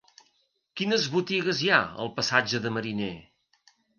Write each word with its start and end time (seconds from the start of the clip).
Quines 0.79 1.03
botigues 1.15 1.61
hi 1.65 1.69
ha 1.75 1.81
al 2.05 2.11
passatge 2.17 2.63
de 2.65 2.75
Mariné? 2.79 3.13